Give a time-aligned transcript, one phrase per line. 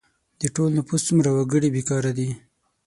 [0.41, 2.29] د ټول نفوس څومره وګړي بې کاره دي؟